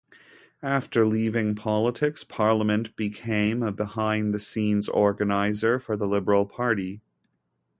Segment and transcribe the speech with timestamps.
[0.63, 7.01] After leaving politics, Parliament became a behind-the-scenes organizer for the Liberal Party.